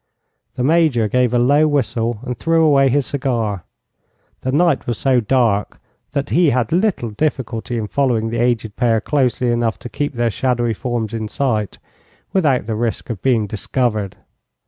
The 0.55 0.63
Major 0.63 1.07
gave 1.07 1.31
a 1.31 1.37
low 1.37 1.67
whistle 1.67 2.21
and 2.25 2.35
threw 2.35 2.63
away 2.65 2.89
his 2.89 3.05
cigar. 3.05 3.63
The 4.41 4.51
night 4.51 4.87
was 4.87 4.97
so 4.97 5.19
dark 5.19 5.79
that 6.13 6.29
he 6.31 6.49
had 6.49 6.71
little 6.71 7.11
difficulty 7.11 7.77
in 7.77 7.85
following 7.85 8.31
the 8.31 8.39
aged 8.39 8.75
pair 8.75 8.99
closely 8.99 9.49
enough 9.51 9.77
to 9.77 9.89
keep 9.89 10.13
their 10.15 10.31
shadowy 10.31 10.73
forms 10.73 11.13
in 11.13 11.27
sight, 11.27 11.77
without 12.33 12.65
the 12.65 12.73
risk 12.73 13.11
of 13.11 13.21
being 13.21 13.45
discovered. 13.45 14.15